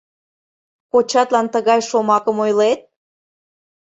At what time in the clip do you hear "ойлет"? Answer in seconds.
2.45-2.79